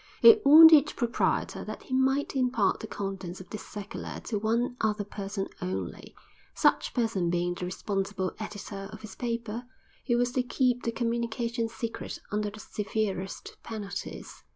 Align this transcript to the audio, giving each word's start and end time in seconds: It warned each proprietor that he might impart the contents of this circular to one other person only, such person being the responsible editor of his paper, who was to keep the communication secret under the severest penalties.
It 0.23 0.43
warned 0.43 0.73
each 0.73 0.95
proprietor 0.95 1.63
that 1.63 1.83
he 1.83 1.93
might 1.93 2.35
impart 2.35 2.79
the 2.79 2.87
contents 2.87 3.39
of 3.39 3.51
this 3.51 3.63
circular 3.63 4.19
to 4.23 4.39
one 4.39 4.75
other 4.81 5.03
person 5.03 5.47
only, 5.61 6.15
such 6.55 6.95
person 6.95 7.29
being 7.29 7.53
the 7.53 7.65
responsible 7.65 8.33
editor 8.39 8.89
of 8.91 9.01
his 9.01 9.13
paper, 9.15 9.67
who 10.07 10.17
was 10.17 10.31
to 10.31 10.41
keep 10.41 10.81
the 10.81 10.91
communication 10.91 11.69
secret 11.69 12.19
under 12.31 12.49
the 12.49 12.59
severest 12.59 13.57
penalties. 13.61 14.41